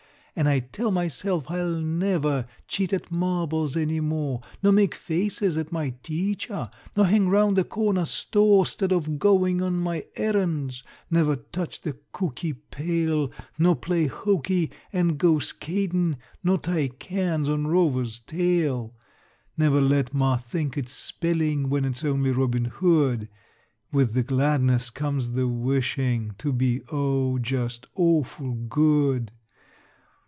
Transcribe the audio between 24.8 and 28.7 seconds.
comes the wishin' To be, oh, just awful